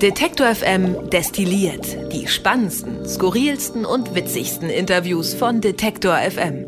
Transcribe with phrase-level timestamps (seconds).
[0.00, 6.66] Detektor FM destilliert die spannendsten, skurrilsten und witzigsten Interviews von Detektor FM.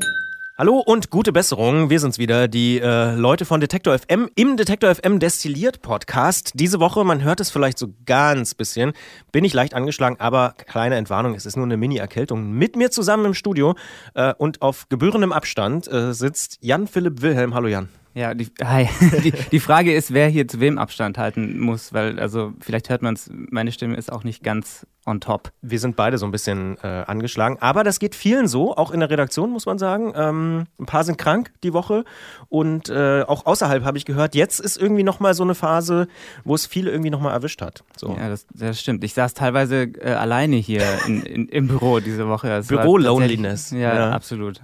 [0.59, 1.89] Hallo und gute Besserung.
[1.89, 6.53] Wir sind's wieder, die äh, Leute von Detektor FM im Detektor FM Destilliert Podcast.
[6.57, 8.93] Diese Woche, man hört es vielleicht so ganz bisschen,
[9.33, 12.53] bin ich leicht angeschlagen, aber kleine Entwarnung, es ist nur eine Mini-Erkältung.
[12.53, 13.77] Mit mir zusammen im Studio
[14.13, 17.55] äh, und auf gebührendem Abstand äh, sitzt Jan-Philipp Wilhelm.
[17.55, 17.89] Hallo Jan.
[18.15, 18.89] Ja, die, hi.
[19.25, 23.03] die, die Frage ist, wer hier zu wem Abstand halten muss, weil, also, vielleicht hört
[23.03, 25.51] man es, meine Stimme ist auch nicht ganz on top.
[25.63, 29.01] Wir sind beide so ein bisschen äh, angeschlagen, aber das geht vielen so, auch in
[29.01, 30.13] der Redaktion, muss man sagen.
[30.15, 32.05] Ähm, ein paar sind krank die Woche
[32.49, 36.07] und äh, auch außerhalb habe ich gehört, jetzt ist irgendwie nochmal so eine Phase,
[36.45, 37.83] wo es viele irgendwie nochmal erwischt hat.
[37.97, 38.17] So.
[38.17, 39.03] Ja, das, das stimmt.
[39.03, 42.63] Ich saß teilweise äh, alleine hier in, in, im Büro diese Woche.
[42.69, 43.73] Büro-Loneliness.
[43.73, 44.61] Ja, ja, absolut.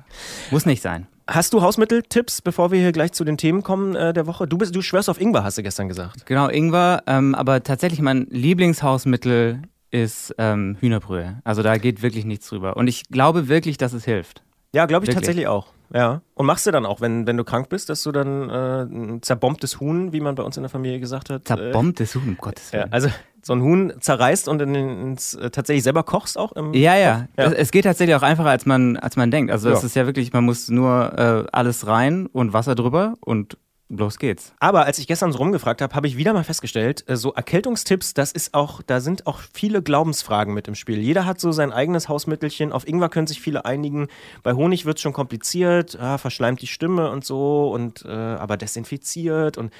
[0.50, 1.08] Muss nicht sein.
[1.30, 4.48] Hast du Hausmitteltipps, bevor wir hier gleich zu den Themen kommen äh, der Woche?
[4.48, 6.24] Du, bist, du schwörst auf Ingwer, hast du gestern gesagt.
[6.24, 7.02] Genau, Ingwer.
[7.06, 9.60] Ähm, aber tatsächlich mein Lieblingshausmittel
[9.90, 11.42] ist ähm, Hühnerbrühe.
[11.44, 12.78] Also da geht wirklich nichts drüber.
[12.78, 14.42] Und ich glaube wirklich, dass es hilft.
[14.72, 15.16] Ja, glaube ich wirklich.
[15.16, 15.66] tatsächlich auch.
[15.92, 16.22] Ja.
[16.34, 19.22] Und machst du dann auch, wenn, wenn du krank bist, dass du dann äh, ein
[19.22, 21.46] zerbombtes Huhn, wie man bei uns in der Familie gesagt hat.
[21.46, 22.84] Zerbombtes äh, Huhn, um Gottes Willen.
[22.86, 23.08] Ja, also
[23.42, 27.28] so ein Huhn zerreißt und ins, äh, tatsächlich selber kochst auch im Ja, ja.
[27.36, 27.52] ja.
[27.52, 29.50] Es geht tatsächlich auch einfacher, als man, als man denkt.
[29.50, 33.56] Also es ist ja wirklich, man muss nur äh, alles rein und Wasser drüber und
[33.90, 34.52] Los geht's.
[34.60, 38.12] Aber als ich gestern so rumgefragt habe, habe ich wieder mal festgestellt, äh, so Erkältungstipps,
[38.12, 40.98] das ist auch, da sind auch viele Glaubensfragen mit im Spiel.
[40.98, 42.70] Jeder hat so sein eigenes Hausmittelchen.
[42.70, 44.08] Auf Ingwer können sich viele einigen.
[44.42, 48.58] Bei Honig wird es schon kompliziert, ah, verschleimt die Stimme und so, und äh, aber
[48.58, 49.56] desinfiziert.
[49.56, 49.72] Und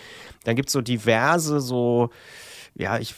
[0.44, 2.08] dann gibt es so diverse, so,
[2.74, 3.14] ja, ich,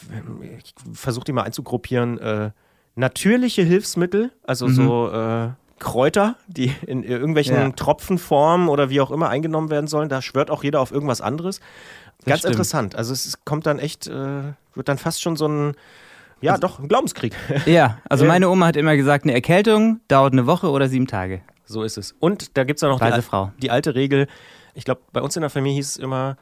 [0.59, 2.19] ich versuche die mal einzugruppieren.
[2.19, 2.51] Äh,
[2.97, 4.75] natürliche Hilfsmittel, also mhm.
[4.75, 7.71] so äh, Kräuter, die in irgendwelchen ja.
[7.71, 10.09] Tropfenformen oder wie auch immer eingenommen werden sollen.
[10.09, 11.61] Da schwört auch jeder auf irgendwas anderes.
[12.25, 12.95] Ganz interessant.
[12.95, 15.75] Also es kommt dann echt, äh, wird dann fast schon so ein,
[16.41, 17.35] ja also, doch, ein Glaubenskrieg.
[17.67, 21.41] Ja, also meine Oma hat immer gesagt, eine Erkältung dauert eine Woche oder sieben Tage.
[21.65, 22.15] So ist es.
[22.21, 24.27] Und da gibt es ja noch die, die, alte Regel.
[24.75, 26.37] Ich glaube, bei uns in der Familie hieß es immer,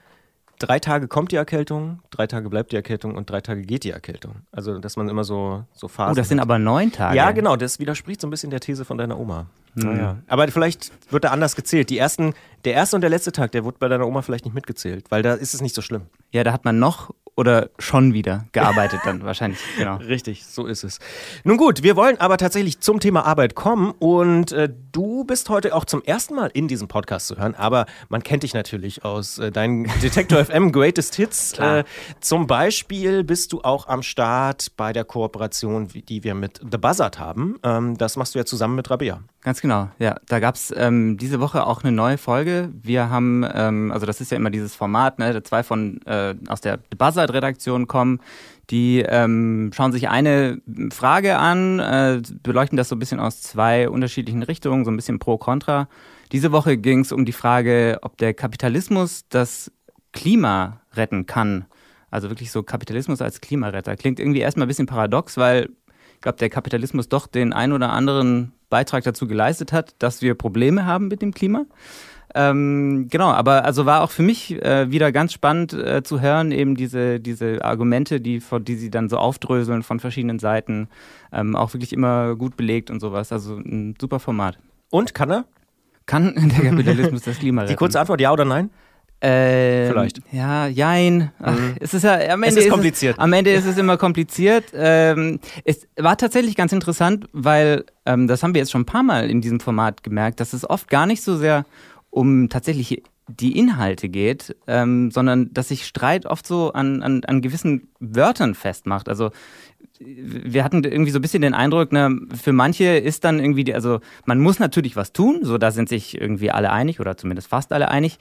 [0.59, 3.91] drei Tage kommt die Erkältung, drei Tage bleibt die Erkältung und drei Tage geht die
[3.91, 4.37] Erkältung.
[4.53, 6.13] Also, dass man immer so, so Phasen.
[6.13, 6.47] Oh, das sind hat.
[6.47, 7.17] aber neun Tage.
[7.17, 7.57] Ja, genau.
[7.57, 9.47] Das widerspricht so ein bisschen der These von deiner Oma.
[9.75, 9.85] Mhm.
[9.85, 10.17] Naja.
[10.27, 11.91] Aber vielleicht wird da anders gezählt.
[11.91, 14.55] Die ersten, der erste und der letzte Tag, der wurde bei deiner Oma vielleicht nicht
[14.55, 16.03] mitgezählt, weil da ist es nicht so schlimm.
[16.33, 19.61] Ja, da hat man noch oder schon wieder gearbeitet dann wahrscheinlich.
[19.79, 19.97] Genau.
[19.97, 20.99] Richtig, so ist es.
[21.45, 25.73] Nun gut, wir wollen aber tatsächlich zum Thema Arbeit kommen und äh, du bist heute
[25.73, 29.39] auch zum ersten Mal in diesem Podcast zu hören, aber man kennt dich natürlich aus
[29.39, 31.53] äh, deinen Detector FM Greatest Hits.
[31.61, 31.85] Äh,
[32.21, 37.21] zum Beispiel bist du auch am Start bei der Kooperation, die wir mit The Buzzard
[37.21, 37.61] haben.
[37.63, 39.21] Ähm, das machst du ja zusammen mit Rabea.
[39.49, 40.17] Ganz genau, ja.
[40.27, 42.69] Da gab es ähm, diese Woche auch eine neue Folge.
[42.83, 46.61] Wir haben, ähm, also das ist ja immer dieses Format, ne, zwei von äh, aus
[46.61, 48.21] der The Buzzard Redaktion kommen.
[48.69, 50.61] Die ähm, schauen sich eine
[50.93, 55.19] Frage an, äh, beleuchten das so ein bisschen aus zwei unterschiedlichen Richtungen, so ein bisschen
[55.19, 55.89] pro contra.
[56.31, 59.73] Diese Woche ging es um die Frage, ob der Kapitalismus das
[60.13, 61.65] Klima retten kann.
[62.11, 63.97] Also wirklich so Kapitalismus als Klimaretter.
[63.97, 65.71] Klingt irgendwie erstmal ein bisschen paradox, weil
[66.17, 70.35] ich glaube, der Kapitalismus doch den ein oder anderen Beitrag dazu geleistet hat, dass wir
[70.35, 71.65] Probleme haben mit dem Klima.
[72.35, 76.53] Ähm, genau, aber also war auch für mich äh, wieder ganz spannend äh, zu hören,
[76.53, 80.89] eben diese, diese Argumente, die, die sie dann so aufdröseln von verschiedenen Seiten,
[81.33, 83.33] ähm, auch wirklich immer gut belegt und sowas.
[83.33, 84.59] Also ein super Format.
[84.91, 85.45] Und kann er?
[86.05, 87.73] Kann der Kapitalismus das Klima retten?
[87.73, 88.71] Die kurze Antwort, ja oder nein?
[89.21, 90.21] Äh, Vielleicht.
[90.31, 91.33] Ja, jein.
[91.41, 91.75] Ach, mhm.
[91.81, 93.17] Es ist ja am Ende es ist kompliziert.
[93.17, 94.67] Ist es, am Ende ist es immer kompliziert.
[94.75, 99.03] Ähm, es war tatsächlich ganz interessant, weil ähm, das haben wir jetzt schon ein paar
[99.03, 101.67] Mal in diesem Format gemerkt, dass es oft gar nicht so sehr
[102.11, 107.43] um tatsächlich die Inhalte geht, ähm, sondern dass sich Streit oft so an, an, an
[107.43, 109.09] gewissen Wörtern festmacht.
[109.09, 109.31] Also
[110.01, 113.75] wir hatten irgendwie so ein bisschen den Eindruck, ne, für manche ist dann irgendwie, die,
[113.75, 117.49] also man muss natürlich was tun, so da sind sich irgendwie alle einig oder zumindest
[117.49, 118.19] fast alle einig.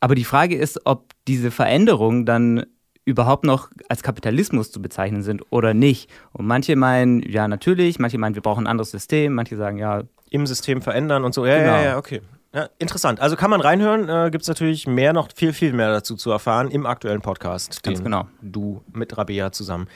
[0.00, 2.64] Aber die Frage ist, ob diese Veränderungen dann
[3.04, 6.10] überhaupt noch als Kapitalismus zu bezeichnen sind oder nicht.
[6.32, 10.02] Und manche meinen, ja, natürlich, manche meinen, wir brauchen ein anderes System, manche sagen, ja.
[10.30, 11.44] Im System verändern und so.
[11.44, 11.72] Ja, genau.
[11.72, 12.20] ja, ja, okay.
[12.52, 13.20] Ja, interessant.
[13.20, 16.32] Also kann man reinhören, äh, gibt es natürlich mehr noch, viel, viel mehr dazu zu
[16.32, 18.26] erfahren im aktuellen Podcast, ganz den genau.
[18.42, 19.86] du mit Rabea zusammen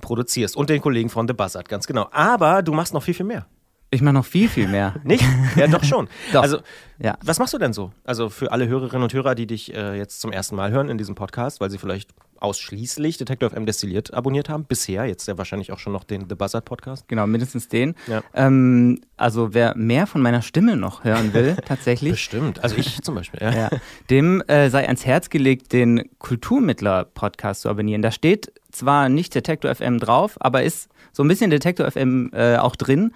[0.00, 2.08] produzierst und den Kollegen von The Buzzard, ganz genau.
[2.12, 3.46] Aber du machst noch viel, viel mehr.
[3.90, 4.96] Ich mache noch viel, viel mehr.
[5.04, 5.24] Nicht?
[5.54, 6.08] Ja, doch schon.
[6.32, 6.42] doch.
[6.42, 6.58] Also,
[6.98, 7.16] ja.
[7.22, 7.92] was machst du denn so?
[8.04, 10.98] Also für alle Hörerinnen und Hörer, die dich äh, jetzt zum ersten Mal hören in
[10.98, 12.10] diesem Podcast, weil sie vielleicht
[12.40, 14.64] ausschließlich Detektor FM destilliert abonniert haben.
[14.64, 17.08] Bisher, jetzt ja wahrscheinlich auch schon noch den The Buzzard Podcast.
[17.08, 17.94] Genau, mindestens den.
[18.06, 18.22] Ja.
[18.34, 22.12] Ähm, also wer mehr von meiner Stimme noch hören will, tatsächlich.
[22.12, 22.62] Bestimmt.
[22.62, 23.40] Also ich zum Beispiel.
[23.40, 23.52] Ja.
[23.54, 23.70] Ja,
[24.10, 28.02] dem äh, sei ans Herz gelegt, den Kulturmittler-Podcast zu abonnieren.
[28.02, 32.56] Da steht zwar nicht Detektor FM drauf, aber ist so ein bisschen Detektor FM äh,
[32.56, 33.12] auch drin.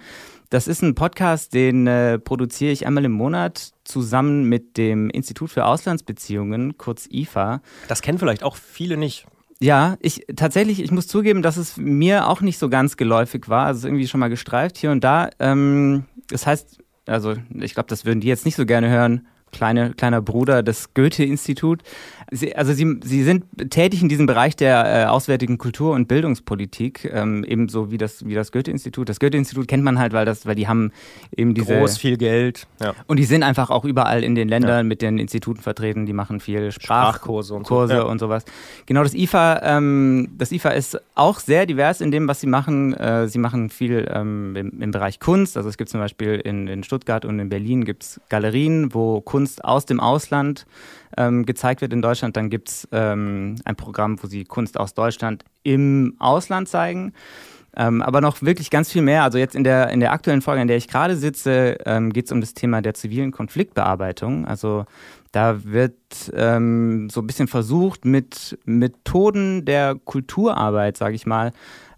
[0.51, 5.49] Das ist ein Podcast, den äh, produziere ich einmal im Monat zusammen mit dem Institut
[5.49, 7.61] für Auslandsbeziehungen, kurz IFA.
[7.87, 9.25] Das kennen vielleicht auch viele nicht.
[9.61, 13.65] Ja, ich tatsächlich, ich muss zugeben, dass es mir auch nicht so ganz geläufig war.
[13.65, 15.29] Also irgendwie schon mal gestreift hier und da.
[15.39, 19.27] Ähm, das heißt, also ich glaube, das würden die jetzt nicht so gerne hören.
[19.51, 21.81] Kleine, kleiner Bruder des Goethe-Institut.
[22.31, 27.09] Sie, also sie, sie sind tätig in diesem Bereich der äh, auswärtigen Kultur- und Bildungspolitik,
[27.13, 29.09] ähm, ebenso wie das, wie das Goethe-Institut.
[29.09, 30.91] Das Goethe-Institut kennt man halt, weil, das, weil die haben
[31.35, 31.77] eben diese...
[31.77, 32.67] Groß, viel Geld.
[32.81, 32.93] Ja.
[33.07, 34.83] Und die sind einfach auch überall in den Ländern ja.
[34.83, 36.05] mit den Instituten vertreten.
[36.05, 37.99] Die machen viel Sprach Sprachkurse und, Kurse so.
[37.99, 38.05] Ja.
[38.05, 38.45] und sowas.
[38.85, 42.93] Genau, das IFA, ähm, das IFA ist auch sehr divers in dem, was sie machen.
[42.93, 45.57] Äh, sie machen viel ähm, im, im, Bereich Kunst.
[45.57, 49.40] Also es gibt zum Beispiel in, in Stuttgart und in Berlin gibt's Galerien, wo Kunst
[49.63, 50.65] aus dem Ausland
[51.17, 52.37] ähm, gezeigt wird in Deutschland.
[52.37, 57.13] Dann gibt es ähm, ein Programm, wo sie Kunst aus Deutschland im Ausland zeigen.
[57.75, 59.23] Ähm, aber noch wirklich ganz viel mehr.
[59.23, 62.25] Also jetzt in der, in der aktuellen Folge, in der ich gerade sitze, ähm, geht
[62.25, 64.45] es um das Thema der zivilen Konfliktbearbeitung.
[64.45, 64.85] Also
[65.31, 65.95] da wird
[66.33, 71.53] ähm, so ein bisschen versucht, mit Methoden der Kulturarbeit, sage ich mal,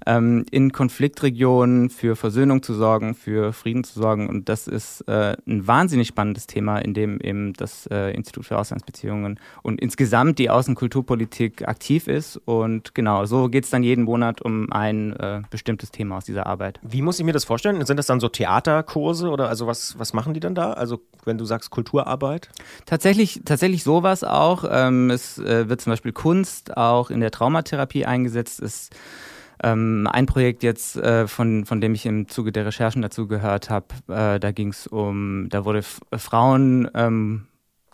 [0.06, 4.30] ähm, in Konfliktregionen für Versöhnung zu sorgen, für Frieden zu sorgen.
[4.30, 8.58] Und das ist äh, ein wahnsinnig spannendes Thema, in dem eben das äh, Institut für
[8.58, 12.38] Auslandsbeziehungen und insgesamt die Außenkulturpolitik aktiv ist.
[12.46, 16.46] Und genau, so geht es dann jeden Monat um ein äh, bestimmtes Thema aus dieser
[16.46, 16.80] Arbeit.
[16.84, 17.84] Wie muss ich mir das vorstellen?
[17.86, 20.74] Sind das dann so Theaterkurse oder also was, was machen die dann da?
[20.74, 22.50] Also wenn du sagst Kulturarbeit?
[22.86, 24.66] Tatsächlich, tatsächlich sowas auch.
[24.70, 28.62] Ähm, es äh, wird zum Beispiel Kunst auch in der Traumatherapie eingesetzt.
[28.62, 28.90] Es
[29.63, 33.69] ähm, ein Projekt jetzt, äh, von, von dem ich im Zuge der Recherchen dazu gehört
[33.69, 37.48] habe, äh, da ging es um, da wurde F Frauen ähm,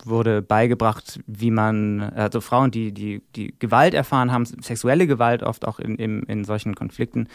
[0.06, 5.68] wurde beigebracht, wie man, also Frauen, die, die, die Gewalt erfahren haben, sexuelle Gewalt oft
[5.68, 7.28] auch in, in, in solchen Konflikten,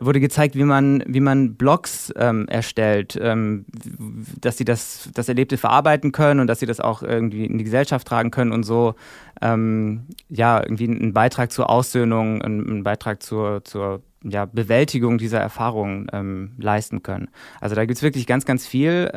[0.00, 3.64] wurde gezeigt, wie man, wie man Blogs ähm, erstellt, ähm,
[4.40, 7.64] dass sie das, das Erlebte verarbeiten können und dass sie das auch irgendwie in die
[7.64, 8.94] Gesellschaft tragen können und so
[9.40, 16.08] ähm, ja, irgendwie einen Beitrag zur Aussöhnung, einen, Beitrag zur, zur ja, Bewältigung dieser Erfahrungen
[16.12, 17.28] ähm, leisten können.
[17.60, 19.10] Also da gibt es wirklich ganz, ganz viel.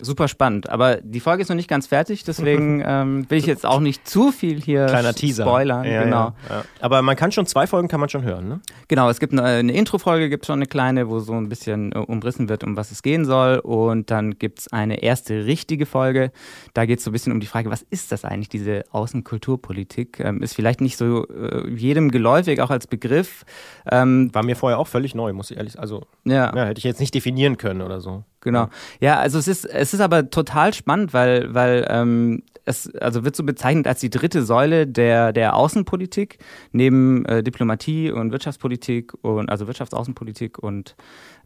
[0.00, 0.68] Super spannend.
[0.68, 4.06] Aber die Folge ist noch nicht ganz fertig, deswegen ähm, will ich jetzt auch nicht
[4.08, 5.44] zu viel hier Kleiner Teaser.
[5.44, 5.84] spoilern.
[5.84, 6.34] Ja, genau.
[6.48, 6.64] Ja, ja.
[6.80, 8.60] Aber man kann schon zwei Folgen kann man schon hören, ne?
[8.88, 11.98] Genau, es gibt eine, eine Intro-Folge, gibt schon eine kleine, wo so ein bisschen äh,
[11.98, 13.58] umrissen wird, um was es gehen soll.
[13.58, 16.30] Und dann gibt es eine erste richtige Folge.
[16.74, 20.20] Da geht es so ein bisschen um die Frage, was ist das eigentlich, diese Außenkulturpolitik?
[20.20, 23.44] Ähm, ist vielleicht nicht so äh, jedem geläufig, auch als Begriff.
[23.90, 25.82] Ähm, War mir vorher auch völlig neu, muss ich ehrlich sagen.
[25.82, 26.52] Also, ja.
[26.54, 28.24] hätte ich jetzt nicht definieren können oder so.
[28.46, 28.68] Genau.
[29.00, 33.34] Ja, also es ist, es ist aber total spannend, weil, weil ähm, es also wird
[33.34, 36.38] so bezeichnet als die dritte Säule der, der Außenpolitik,
[36.70, 40.94] neben äh, Diplomatie und Wirtschaftspolitik und also Wirtschaftsaußenpolitik und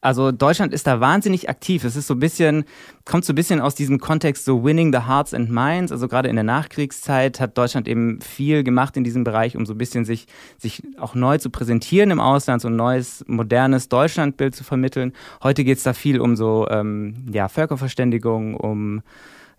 [0.01, 1.85] also Deutschland ist da wahnsinnig aktiv.
[1.85, 2.65] Es ist so ein bisschen,
[3.05, 5.93] kommt so ein bisschen aus diesem Kontext so Winning the Hearts and Minds.
[5.93, 9.75] Also gerade in der Nachkriegszeit hat Deutschland eben viel gemacht in diesem Bereich, um so
[9.75, 10.27] ein bisschen sich,
[10.57, 15.13] sich auch neu zu präsentieren im Ausland, so ein neues, modernes Deutschlandbild zu vermitteln.
[15.43, 19.03] Heute geht es da viel um so ähm, ja, Völkerverständigung, um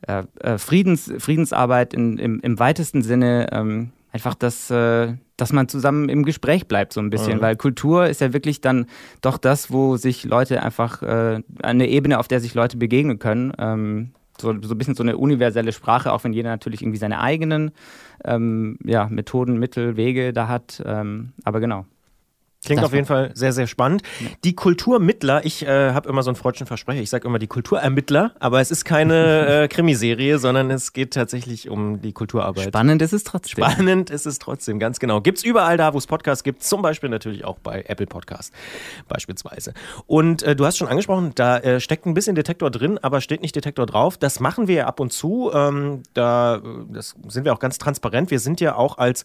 [0.07, 3.47] äh, äh, Friedens, Friedensarbeit in, im, im weitesten Sinne.
[3.51, 7.37] Ähm, einfach das, äh, dass man zusammen im Gespräch bleibt, so ein bisschen.
[7.37, 7.41] Mhm.
[7.41, 8.86] Weil Kultur ist ja wirklich dann
[9.21, 13.53] doch das, wo sich Leute einfach, äh, eine Ebene, auf der sich Leute begegnen können.
[13.57, 17.21] Ähm, so, so ein bisschen so eine universelle Sprache, auch wenn jeder natürlich irgendwie seine
[17.21, 17.71] eigenen
[18.25, 20.81] ähm, ja, Methoden, Mittel, Wege da hat.
[20.86, 21.86] Ähm, aber genau.
[22.63, 24.03] Klingt das auf jeden Fall sehr, sehr spannend.
[24.44, 28.34] Die Kulturmittler, ich äh, habe immer so einen freudschen Versprecher, ich sage immer die Kulturermittler,
[28.39, 32.68] aber es ist keine äh, Krimiserie, sondern es geht tatsächlich um die Kulturarbeit.
[32.68, 33.63] Spannend ist es trotzdem.
[33.63, 35.22] Spannend ist es trotzdem, ganz genau.
[35.22, 38.53] Gibt's überall da, wo es Podcasts gibt, zum Beispiel natürlich auch bei Apple Podcast
[39.08, 39.74] beispielsweise.
[40.06, 43.41] Und äh, du hast schon angesprochen, da äh, steckt ein bisschen Detektor drin, aber steht
[43.41, 44.18] nicht Detektor drauf.
[44.18, 45.50] Das machen wir ja ab und zu.
[45.51, 48.30] Ähm, da das sind wir auch ganz transparent.
[48.30, 49.24] Wir sind ja auch als,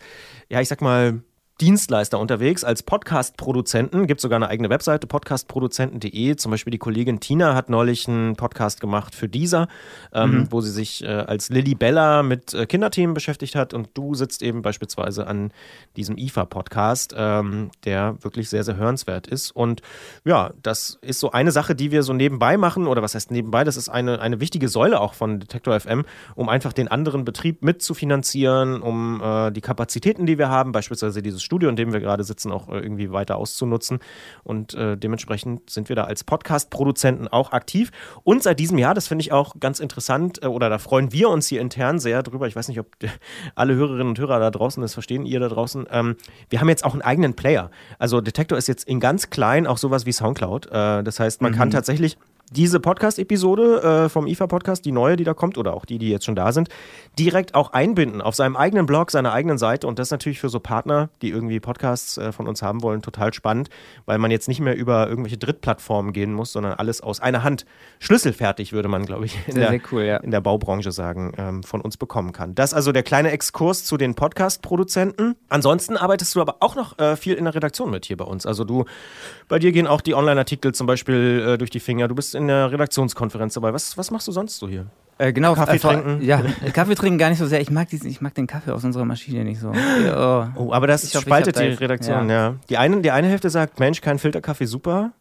[0.48, 1.20] ja, ich sag mal,
[1.58, 4.06] Dienstleister unterwegs als Podcast-Produzenten.
[4.06, 6.36] Gibt sogar eine eigene Webseite, podcastproduzenten.de.
[6.36, 9.66] Zum Beispiel die Kollegin Tina hat neulich einen Podcast gemacht für dieser,
[10.12, 10.52] ähm, mhm.
[10.52, 13.72] wo sie sich äh, als Lilly Bella mit äh, Kinderthemen beschäftigt hat.
[13.72, 15.50] Und du sitzt eben beispielsweise an
[15.96, 19.50] diesem IFA-Podcast, ähm, der wirklich sehr, sehr hörenswert ist.
[19.50, 19.80] Und
[20.26, 22.86] ja, das ist so eine Sache, die wir so nebenbei machen.
[22.86, 23.64] Oder was heißt nebenbei?
[23.64, 27.64] Das ist eine, eine wichtige Säule auch von Detektor FM, um einfach den anderen Betrieb
[27.64, 32.24] mitzufinanzieren, um äh, die Kapazitäten, die wir haben, beispielsweise dieses Studio, in dem wir gerade
[32.24, 34.00] sitzen, auch äh, irgendwie weiter auszunutzen.
[34.44, 37.90] Und äh, dementsprechend sind wir da als Podcast-Produzenten auch aktiv.
[38.22, 41.30] Und seit diesem Jahr, das finde ich auch ganz interessant, äh, oder da freuen wir
[41.30, 42.46] uns hier intern sehr drüber.
[42.46, 42.88] Ich weiß nicht, ob
[43.54, 45.86] alle Hörerinnen und Hörer da draußen das verstehen, ihr da draußen.
[45.90, 46.16] Ähm,
[46.50, 47.70] wir haben jetzt auch einen eigenen Player.
[47.98, 50.66] Also Detektor ist jetzt in ganz klein auch sowas wie Soundcloud.
[50.66, 51.56] Äh, das heißt, man mhm.
[51.56, 52.18] kann tatsächlich
[52.50, 56.24] diese Podcast-Episode äh, vom IFA-Podcast, die neue, die da kommt, oder auch die, die jetzt
[56.24, 56.68] schon da sind,
[57.18, 59.86] direkt auch einbinden auf seinem eigenen Blog, seiner eigenen Seite.
[59.86, 63.02] Und das ist natürlich für so Partner, die irgendwie Podcasts äh, von uns haben wollen,
[63.02, 63.68] total spannend,
[64.04, 67.66] weil man jetzt nicht mehr über irgendwelche Drittplattformen gehen muss, sondern alles aus einer Hand
[67.98, 70.16] schlüsselfertig, würde man, glaube ich, in, sehr, der, sehr cool, ja.
[70.18, 72.54] in der Baubranche sagen, ähm, von uns bekommen kann.
[72.54, 75.34] Das also der kleine Exkurs zu den Podcast-Produzenten.
[75.48, 78.46] Ansonsten arbeitest du aber auch noch äh, viel in der Redaktion mit hier bei uns.
[78.46, 78.84] Also du,
[79.48, 82.06] bei dir gehen auch die Online-Artikel zum Beispiel äh, durch die Finger.
[82.06, 83.72] Du bist in der Redaktionskonferenz dabei.
[83.72, 84.86] Was, was machst du sonst so hier?
[85.18, 86.22] Äh, genau, Kaffee äh, trinken.
[86.22, 87.60] Ja, Kaffee trinken gar nicht so sehr.
[87.60, 89.70] Ich mag, diesen, ich mag den Kaffee aus unserer Maschine nicht so.
[89.70, 92.48] Oh, oh aber das hoffe, spaltet die Redaktion, ja.
[92.48, 92.54] ja.
[92.68, 95.12] Die, eine, die eine Hälfte sagt, Mensch, kein Filterkaffee, super.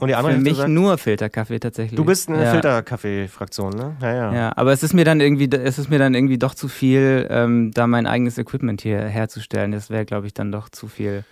[0.00, 1.96] Und die andere Für Hälfte mich sagt, nur Filterkaffee tatsächlich.
[1.96, 2.52] Du bist eine ja.
[2.52, 3.96] Filterkaffee-Fraktion, ne?
[4.00, 4.34] Ja, ja.
[4.34, 7.26] Ja, aber es ist mir dann irgendwie, es ist mir dann irgendwie doch zu viel,
[7.30, 9.72] ähm, da mein eigenes Equipment hier herzustellen.
[9.72, 11.24] Das wäre, glaube ich, dann doch zu viel.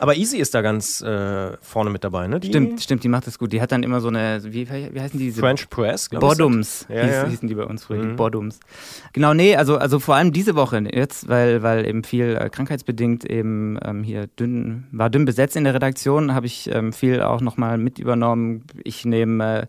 [0.00, 2.40] Aber Easy ist da ganz äh, vorne mit dabei, ne?
[2.40, 3.52] Die stimmt, stimmt, die macht das gut.
[3.52, 5.26] Die hat dann immer so eine, wie, wie heißen die?
[5.26, 6.30] Diese French Press, glaube ich.
[6.30, 7.26] Bottoms ja, hieß, ja.
[7.26, 8.16] hießen die bei uns früher, mhm.
[8.16, 8.60] Bottoms.
[9.12, 13.26] Genau, nee, also, also vor allem diese Woche jetzt, weil, weil eben viel äh, krankheitsbedingt
[13.26, 17.42] eben ähm, hier dünn, war dünn besetzt in der Redaktion, habe ich ähm, viel auch
[17.42, 18.64] nochmal mit übernommen.
[18.82, 19.66] Ich nehme äh,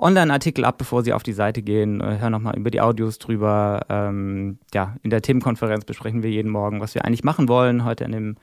[0.00, 3.82] Online-Artikel ab, bevor sie auf die Seite gehen, äh, höre nochmal über die Audios drüber.
[3.88, 7.84] Ähm, ja, in der Themenkonferenz besprechen wir jeden Morgen, was wir eigentlich machen wollen.
[7.84, 8.36] Heute an dem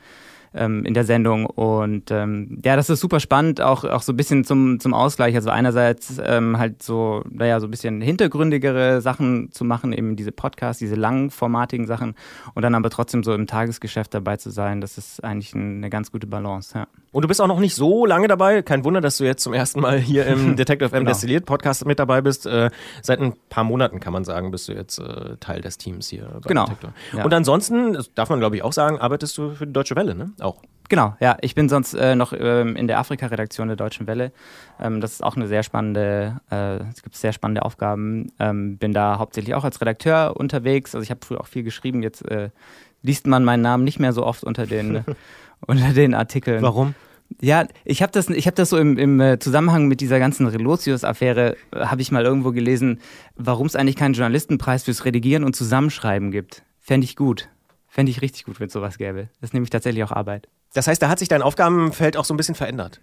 [0.58, 1.46] ähm, in der Sendung.
[1.46, 5.36] Und ähm, ja, das ist super spannend, auch, auch so ein bisschen zum, zum Ausgleich.
[5.36, 10.32] Also einerseits ähm, halt so, naja, so ein bisschen hintergründigere Sachen zu machen, eben diese
[10.32, 12.16] Podcasts, diese langformatigen Sachen
[12.54, 14.82] und dann aber trotzdem so im Tagesgeschäft dabei zu sein.
[14.82, 16.88] Das ist eigentlich eine ganz gute Balance, ja.
[17.12, 18.62] Und du bist auch noch nicht so lange dabei.
[18.62, 21.10] Kein Wunder, dass du jetzt zum ersten Mal hier im Detective M genau.
[21.10, 22.46] Destilliert Podcast mit dabei bist.
[22.46, 22.70] Äh,
[23.02, 26.28] seit ein paar Monaten kann man sagen, bist du jetzt äh, Teil des Teams hier
[26.44, 26.68] bei genau.
[27.16, 27.24] Ja.
[27.24, 30.14] Und ansonsten, das darf man glaube ich auch sagen, arbeitest du für die Deutsche Welle,
[30.14, 30.32] ne?
[30.48, 30.62] Auch.
[30.90, 31.38] Genau, ja.
[31.42, 34.32] Ich bin sonst äh, noch ähm, in der Afrika-Redaktion der Deutschen Welle.
[34.80, 38.32] Ähm, das ist auch eine sehr spannende, äh, es gibt sehr spannende Aufgaben.
[38.40, 40.96] Ähm, bin da hauptsächlich auch als Redakteur unterwegs.
[40.96, 42.04] Also ich habe früher auch viel geschrieben.
[42.04, 42.50] Jetzt äh,
[43.02, 45.04] liest man meinen Namen nicht mehr so oft unter den,
[45.68, 46.62] unter den Artikeln.
[46.62, 46.96] Warum?
[47.42, 51.58] Ja, ich habe das, hab das so im, im äh, Zusammenhang mit dieser ganzen Relotius-Affäre,
[51.72, 53.02] äh, habe ich mal irgendwo gelesen,
[53.36, 56.64] warum es eigentlich keinen Journalistenpreis fürs Redigieren und Zusammenschreiben gibt.
[56.80, 57.50] Fände ich gut.
[57.98, 59.30] Fände ich richtig gut, wenn es sowas gäbe.
[59.42, 60.48] Das ist nämlich tatsächlich auch Arbeit.
[60.76, 63.02] Das heißt, da hat sich dein Aufgabenfeld auch so ein bisschen verändert.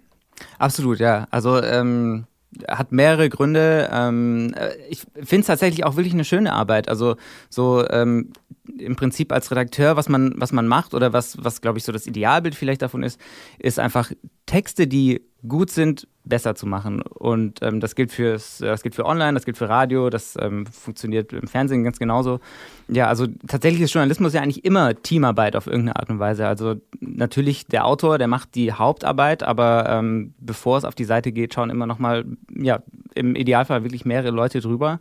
[0.61, 1.27] Absolut, ja.
[1.33, 2.29] Also ähm,
[2.69, 3.91] hat mehrere Gründe.
[3.93, 6.89] Ähm, äh, ich finde es tatsächlich auch wirklich eine schöne Arbeit.
[6.89, 7.17] Also
[7.51, 8.31] so ähm,
[8.79, 11.91] im Prinzip als Redakteur, was man, was man macht oder was, was glaube ich so
[11.91, 13.21] das Idealbild vielleicht davon ist,
[13.59, 14.13] ist einfach
[14.47, 17.03] Texte, die gut sind, besser zu machen.
[17.03, 20.67] Und ähm, das gilt fürs, das gilt für Online, das gilt für Radio, das ähm,
[20.67, 22.41] funktioniert im Fernsehen ganz genauso.
[22.89, 26.47] Ja, also tatsächlich ist Journalismus ja eigentlich immer Teamarbeit auf irgendeine Art und Weise.
[26.47, 31.31] Also natürlich der Autor, der macht die Hauptarbeit, aber ähm, bevor es auf die Seite
[31.33, 32.25] geht, schauen immer noch mal,
[32.57, 32.83] ja,
[33.15, 35.01] im Idealfall wirklich mehrere Leute drüber.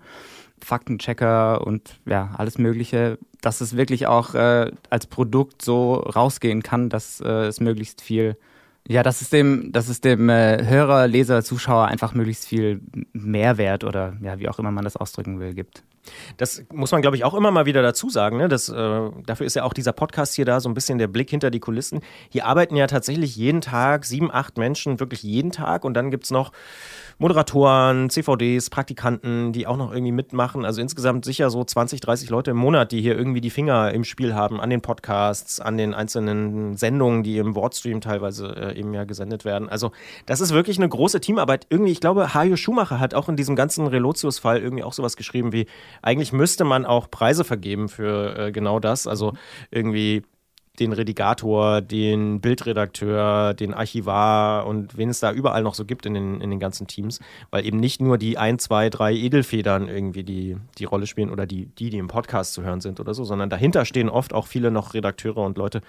[0.61, 6.89] Faktenchecker und ja, alles Mögliche, dass es wirklich auch äh, als Produkt so rausgehen kann,
[6.89, 8.37] dass äh, es möglichst viel
[8.87, 12.81] ja, dass es dem, dass es dem äh, Hörer, Leser, Zuschauer einfach möglichst viel
[13.13, 15.83] Mehrwert oder ja, wie auch immer man das ausdrücken will, gibt.
[16.35, 18.37] Das muss man, glaube ich, auch immer mal wieder dazu sagen.
[18.37, 18.49] Ne?
[18.49, 21.29] Das, äh, dafür ist ja auch dieser Podcast hier da, so ein bisschen der Blick
[21.29, 22.01] hinter die Kulissen.
[22.29, 25.85] Hier arbeiten ja tatsächlich jeden Tag sieben, acht Menschen, wirklich jeden Tag.
[25.85, 26.51] Und dann gibt es noch
[27.17, 30.65] Moderatoren, CVDs, Praktikanten, die auch noch irgendwie mitmachen.
[30.65, 34.03] Also insgesamt sicher so 20, 30 Leute im Monat, die hier irgendwie die Finger im
[34.03, 38.93] Spiel haben an den Podcasts, an den einzelnen Sendungen, die im Wordstream teilweise äh, eben
[38.93, 39.69] ja gesendet werden.
[39.69, 39.91] Also
[40.25, 41.67] das ist wirklich eine große Teamarbeit.
[41.69, 45.51] Irgendwie, ich glaube, Hajo Schumacher hat auch in diesem ganzen Relotius-Fall irgendwie auch sowas geschrieben
[45.51, 45.67] wie,
[46.01, 49.07] eigentlich müsste man auch Preise vergeben für äh, genau das.
[49.07, 49.33] Also
[49.71, 50.23] irgendwie
[50.79, 56.15] den Redigator, den Bildredakteur, den Archivar und wen es da überall noch so gibt in
[56.15, 57.19] den, in den ganzen Teams,
[57.51, 61.45] weil eben nicht nur die ein, zwei, drei Edelfedern irgendwie die, die Rolle spielen oder
[61.45, 64.47] die, die, die im Podcast zu hören sind oder so, sondern dahinter stehen oft auch
[64.47, 65.81] viele noch Redakteure und Leute,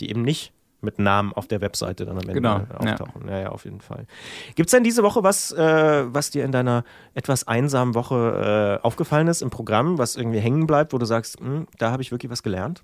[0.00, 3.28] die eben nicht mit Namen auf der Webseite dann am Ende Genau, auftauchen.
[3.28, 3.40] Ja.
[3.40, 4.06] ja, auf jeden Fall.
[4.54, 8.86] Gibt es denn diese Woche was, äh, was dir in deiner etwas einsamen Woche äh,
[8.86, 12.10] aufgefallen ist im Programm, was irgendwie hängen bleibt, wo du sagst, hm, da habe ich
[12.10, 12.82] wirklich was gelernt?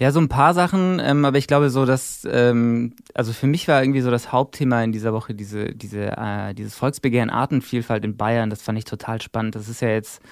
[0.00, 3.68] Ja, so ein paar Sachen, ähm, aber ich glaube so, dass, ähm, also für mich
[3.68, 8.16] war irgendwie so das Hauptthema in dieser Woche diese, diese, äh, dieses Volksbegehren Artenvielfalt in
[8.16, 8.48] Bayern.
[8.48, 9.56] Das fand ich total spannend.
[9.56, 10.22] Das ist ja jetzt,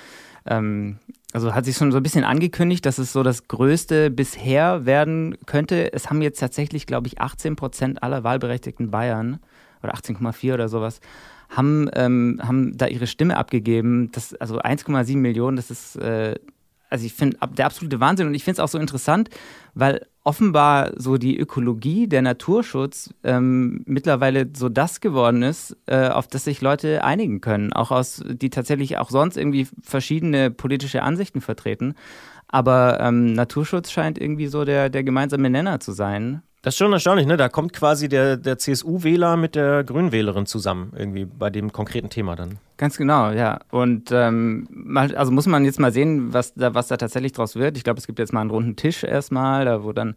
[0.46, 0.96] ähm,
[1.34, 5.36] also hat sich schon so ein bisschen angekündigt, dass es so das Größte bisher werden
[5.44, 5.92] könnte.
[5.92, 9.38] Es haben jetzt tatsächlich, glaube ich, 18 Prozent aller wahlberechtigten Bayern
[9.82, 11.00] oder 18,4 oder sowas
[11.50, 14.10] haben, ähm, haben da ihre Stimme abgegeben.
[14.12, 16.36] Das, also 1,7 Millionen, das ist äh,
[16.88, 19.30] also ich finde der absolute Wahnsinn und ich finde es auch so interessant,
[19.74, 26.26] weil offenbar so die Ökologie, der Naturschutz ähm, mittlerweile so das geworden ist, äh, auf
[26.26, 31.40] das sich Leute einigen können, auch aus, die tatsächlich auch sonst irgendwie verschiedene politische Ansichten
[31.40, 31.94] vertreten.
[32.46, 36.42] Aber ähm, Naturschutz scheint irgendwie so der, der gemeinsame Nenner zu sein.
[36.62, 37.36] Das ist schon erstaunlich, ne?
[37.36, 42.34] Da kommt quasi der, der CSU-Wähler mit der Grünwählerin zusammen, irgendwie bei dem konkreten Thema
[42.34, 42.58] dann.
[42.76, 43.60] Ganz genau, ja.
[43.70, 47.76] Und ähm, also muss man jetzt mal sehen, was da, was da tatsächlich draus wird.
[47.76, 50.16] Ich glaube, es gibt jetzt mal einen runden Tisch erstmal, da wo dann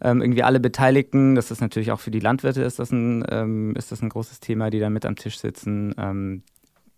[0.00, 3.74] ähm, irgendwie alle Beteiligten, das ist natürlich auch für die Landwirte ist das ein, ähm,
[3.76, 5.94] ist das ein großes Thema, die da mit am Tisch sitzen.
[5.98, 6.42] Ähm,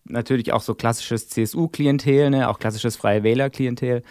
[0.05, 2.49] natürlich auch so klassisches CSU-Klientel, ne?
[2.49, 4.03] auch klassisches Freie Wähler-Klientel.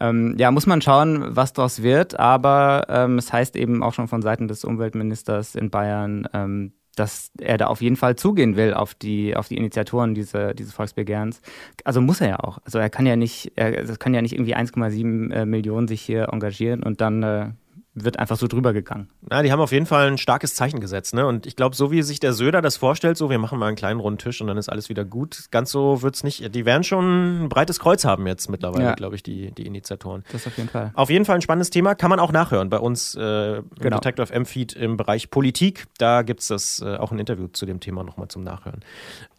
[0.00, 4.08] Ähm, ja, muss man schauen, was daraus wird, aber ähm, es heißt eben auch schon
[4.08, 8.74] von Seiten des Umweltministers in Bayern, ähm, dass er da auf jeden Fall zugehen will
[8.74, 11.42] auf die, auf die Initiatoren diese, dieses Volksbegehrens.
[11.84, 12.58] Also muss er ja auch.
[12.64, 16.00] Also er kann ja nicht, er, das kann ja nicht irgendwie 1,7 äh, Millionen sich
[16.00, 17.50] hier engagieren und dann äh,
[17.98, 19.08] wird einfach so drüber gegangen.
[19.28, 21.14] Na, die haben auf jeden Fall ein starkes Zeichen gesetzt.
[21.14, 21.26] Ne?
[21.26, 23.76] Und ich glaube, so wie sich der Söder das vorstellt, so wir machen mal einen
[23.76, 26.54] kleinen runden Tisch und dann ist alles wieder gut, ganz so wird es nicht.
[26.54, 28.94] Die werden schon ein breites Kreuz haben jetzt mittlerweile, ja.
[28.94, 30.24] glaube ich, die, die Initiatoren.
[30.30, 30.92] Das auf jeden Fall.
[30.94, 33.96] Auf jeden Fall ein spannendes Thema, kann man auch nachhören bei uns äh, im genau.
[33.98, 35.86] Detective M-Feed im Bereich Politik.
[35.96, 38.80] Da gibt es das äh, auch ein Interview zu dem Thema nochmal zum Nachhören.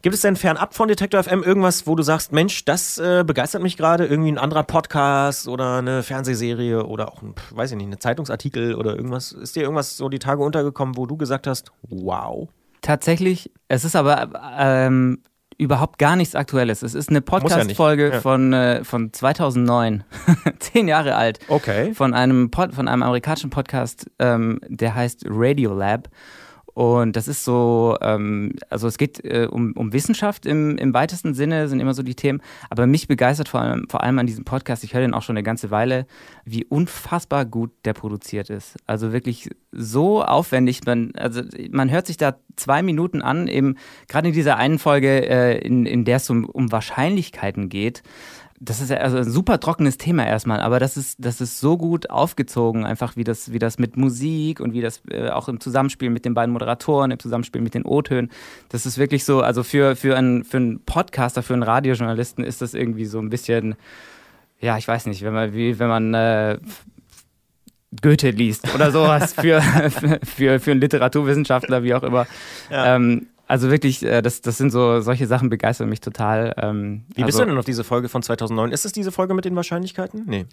[0.02, 3.62] Gibt es denn fernab von Detector FM irgendwas, wo du sagst, Mensch, das äh, begeistert
[3.62, 4.06] mich gerade?
[4.06, 8.47] Irgendwie ein anderer Podcast oder eine Fernsehserie oder auch, ein, weiß ich nicht, eine Zeitungsartikel
[8.56, 9.32] oder irgendwas?
[9.32, 12.48] Ist dir irgendwas so die Tage untergekommen, wo du gesagt hast, wow?
[12.82, 15.20] Tatsächlich, es ist aber ähm,
[15.58, 16.84] überhaupt gar nichts Aktuelles.
[16.84, 18.22] Es ist eine Podcast-Folge ja ja.
[18.22, 20.04] von, äh, von 2009,
[20.60, 21.40] zehn Jahre alt.
[21.48, 21.94] Okay.
[21.94, 26.10] Von einem, Pod, von einem amerikanischen Podcast, ähm, der heißt Radiolab.
[26.78, 31.34] Und das ist so, ähm, also es geht äh, um, um Wissenschaft im, im weitesten
[31.34, 32.40] Sinne, sind immer so die Themen.
[32.70, 35.36] Aber mich begeistert vor allem, vor allem an diesem Podcast, ich höre den auch schon
[35.36, 36.06] eine ganze Weile,
[36.46, 38.76] wie unfassbar gut der produziert ist.
[38.86, 40.82] Also wirklich so aufwendig.
[40.86, 41.42] Man, also
[41.72, 45.88] man hört sich da zwei Minuten an, eben gerade in dieser einen Folge, äh, in,
[45.88, 48.04] in der es um, um Wahrscheinlichkeiten geht
[48.60, 51.78] das ist ja also ein super trockenes Thema erstmal, aber das ist, das ist so
[51.78, 55.60] gut aufgezogen, einfach wie das, wie das mit Musik und wie das äh, auch im
[55.60, 58.32] Zusammenspiel mit den beiden Moderatoren, im Zusammenspiel mit den O-Tönen.
[58.70, 62.64] Das ist wirklich so, also für, für, einen, für einen Podcaster, für einen Radiojournalisten ist
[62.64, 63.76] das irgendwie so ein bisschen,
[64.60, 66.58] ja, ich weiß nicht, wenn man, wie wenn man äh,
[68.02, 69.62] Goethe liest oder sowas für,
[70.24, 72.26] für, für einen Literaturwissenschaftler, wie auch immer.
[72.72, 72.96] Ja.
[72.96, 76.54] Ähm, also wirklich, äh, das, das sind so, solche Sachen begeistern mich total.
[76.58, 78.72] Ähm, Wie bist also, du denn auf diese Folge von 2009?
[78.72, 80.24] Ist es diese Folge mit den Wahrscheinlichkeiten?
[80.26, 80.46] Nee.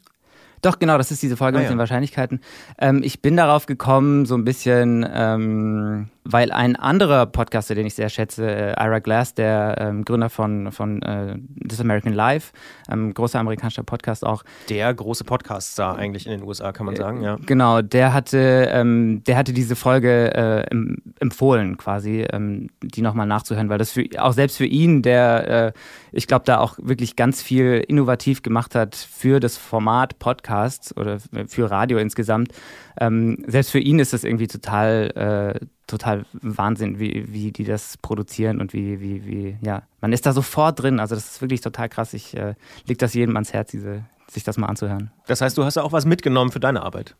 [0.63, 1.75] Doch, genau, das ist diese Folge ah, mit ja.
[1.75, 2.41] den Wahrscheinlichkeiten.
[2.79, 7.95] Ähm, ich bin darauf gekommen, so ein bisschen, ähm, weil ein anderer Podcaster, den ich
[7.95, 11.37] sehr schätze, äh, Ira Glass, der ähm, Gründer von, von äh,
[11.69, 12.53] This American Life,
[12.91, 14.43] ähm, großer amerikanischer Podcast auch.
[14.71, 17.37] Der große Podcaster eigentlich in den USA, kann man sagen, ja.
[17.45, 20.77] Genau, der hatte, ähm, der hatte diese Folge äh,
[21.21, 25.73] empfohlen, quasi, ähm, die nochmal nachzuhören, weil das für, auch selbst für ihn, der, äh,
[26.11, 31.19] ich glaube, da auch wirklich ganz viel innovativ gemacht hat für das Format Podcast oder
[31.47, 32.53] für Radio insgesamt.
[33.01, 37.97] Ähm, selbst für ihn ist das irgendwie total, äh, total Wahnsinn, wie, wie die das
[37.99, 41.01] produzieren und wie, wie, wie, ja, man ist da sofort drin.
[41.01, 42.15] Also das ist wirklich total krass.
[42.15, 42.55] Ich äh,
[42.87, 45.11] leg das jedem ans Herz, diese, sich das mal anzuhören.
[45.27, 47.17] Das heißt, du hast ja auch was mitgenommen für deine Arbeit.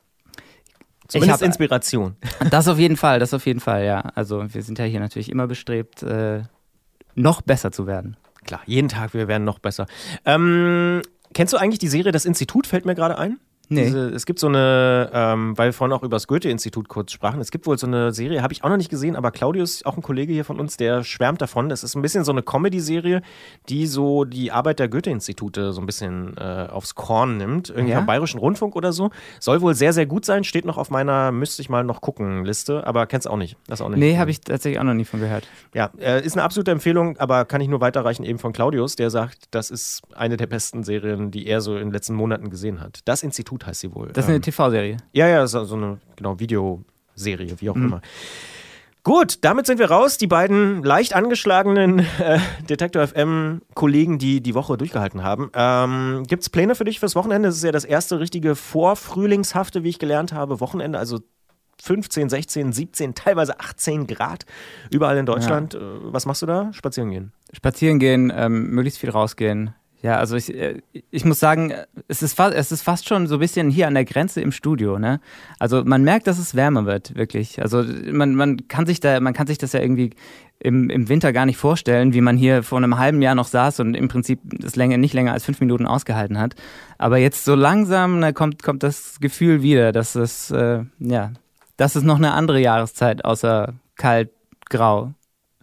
[1.09, 2.17] Zumindest ich hab, Inspiration.
[2.51, 4.01] Das auf jeden Fall, das auf jeden Fall, ja.
[4.15, 6.43] Also wir sind ja hier natürlich immer bestrebt, äh,
[7.15, 8.17] noch besser zu werden.
[8.45, 9.87] Klar, jeden Tag, wir werden noch besser.
[10.25, 13.39] Ähm, kennst du eigentlich die Serie Das Institut, fällt mir gerade ein?
[13.69, 13.85] Nee.
[13.85, 17.41] Diese, es gibt so eine, ähm, weil wir vorhin auch über das Goethe-Institut kurz sprachen,
[17.41, 19.97] es gibt wohl so eine Serie, habe ich auch noch nicht gesehen, aber Claudius, auch
[19.97, 21.69] ein Kollege hier von uns, der schwärmt davon.
[21.69, 23.23] Das ist ein bisschen so eine Comedy-Serie,
[23.69, 27.71] die so die Arbeit der Goethe-Institute so ein bisschen äh, aufs Korn nimmt.
[27.71, 27.99] Irgendwie ja?
[27.99, 29.11] vom Bayerischen Rundfunk oder so.
[29.41, 32.45] Soll wohl sehr, sehr gut sein, steht noch auf meiner müsste ich mal noch gucken
[32.45, 33.57] Liste, aber kennst auch nicht.
[33.67, 33.99] Das auch nicht.
[33.99, 35.49] Nee, habe ich tatsächlich auch noch nie von gehört.
[35.73, 39.11] Ja, äh, ist eine absolute Empfehlung, aber kann ich nur weiterreichen eben von Claudius, der
[39.11, 42.81] sagt, das ist eine der besten Serien, die er so in den letzten Monaten gesehen
[42.81, 43.01] hat.
[43.05, 44.09] Das Institut heißt sie wohl.
[44.13, 44.97] Das ist eine TV-Serie.
[45.13, 46.83] Ja, ja, so, so eine genau, Video.
[47.15, 47.85] Serie, wie auch mhm.
[47.87, 48.01] immer.
[49.03, 50.17] Gut, damit sind wir raus.
[50.17, 52.39] Die beiden leicht angeschlagenen äh,
[52.71, 55.51] Detektor FM-Kollegen, die die Woche durchgehalten haben.
[55.55, 57.49] Ähm, Gibt es Pläne für dich fürs Wochenende?
[57.49, 60.99] Das ist ja das erste richtige vorfrühlingshafte, wie ich gelernt habe, Wochenende.
[60.99, 61.21] Also
[61.83, 64.47] 15, 16, 17, teilweise 18 Grad
[64.91, 65.75] überall in Deutschland.
[65.75, 65.81] Ja.
[65.81, 66.73] Äh, was machst du da?
[66.73, 67.33] Spazieren gehen?
[67.53, 69.75] Spazieren gehen, ähm, möglichst viel rausgehen.
[70.05, 71.73] Ja, also ich, äh, ich muss sagen,
[72.09, 74.53] es ist, fast, es ist fast schon so ein bisschen hier an der Grenze im
[74.53, 74.99] Studio.
[74.99, 75.19] Ne?
[75.59, 77.63] Also man merkt, dass es wärmer wird, wirklich.
[77.63, 80.11] Also man, man, kann, sich da, man kann sich das ja irgendwie
[80.59, 83.81] im, im Winter gar nicht vorstellen, wie man hier vor einem halben Jahr noch saß
[83.81, 86.55] und im Prinzip das länger, nicht länger als fünf Minuten ausgehalten hat.
[86.99, 91.33] Aber jetzt so langsam ne, kommt, kommt das Gefühl wieder, dass es, äh, ja,
[91.79, 94.29] dass es noch eine andere Jahreszeit außer kalt,
[94.69, 95.15] grau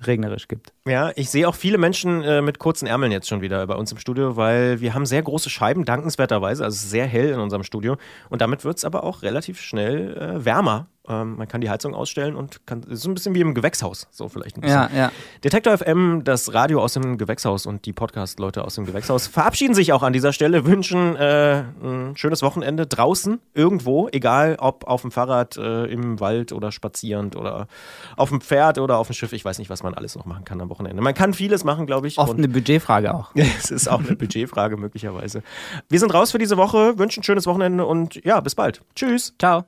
[0.08, 0.74] regnerisch gibt.
[0.86, 3.92] Ja, ich sehe auch viele Menschen äh, mit kurzen Ärmeln jetzt schon wieder bei uns
[3.92, 7.98] im Studio, weil wir haben sehr große Scheiben, dankenswerterweise, also sehr hell in unserem Studio.
[8.30, 11.96] Und damit wird es aber auch relativ schnell äh, wärmer ähm, man kann die Heizung
[11.96, 14.78] ausstellen und kann, so ein bisschen wie im Gewächshaus, so vielleicht ein bisschen.
[14.78, 15.12] Ja, ja.
[15.44, 19.94] Detektor FM, das Radio aus dem Gewächshaus und die Podcast-Leute aus dem Gewächshaus verabschieden sich
[19.94, 25.12] auch an dieser Stelle, wünschen äh, ein schönes Wochenende draußen, irgendwo, egal ob auf dem
[25.12, 27.68] Fahrrad, äh, im Wald oder spazierend oder
[28.16, 29.34] auf dem Pferd oder auf dem Schiff.
[29.34, 31.02] Ich weiß nicht, was man alles noch machen kann am Wochenende.
[31.02, 32.18] Man kann vieles machen, glaube ich.
[32.18, 33.32] Oft eine Budgetfrage auch.
[33.36, 35.44] es ist auch eine Budgetfrage möglicherweise.
[35.90, 38.82] Wir sind raus für diese Woche, wünschen ein schönes Wochenende und ja, bis bald.
[38.96, 39.34] Tschüss.
[39.40, 39.66] Ciao.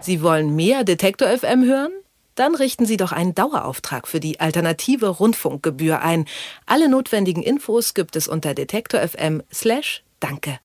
[0.00, 1.92] Sie wollen mehr Detektor FM hören?
[2.34, 6.26] Dann richten Sie doch einen Dauerauftrag für die alternative Rundfunkgebühr ein.
[6.66, 10.58] Alle notwendigen Infos gibt es unter detektor.fm/danke.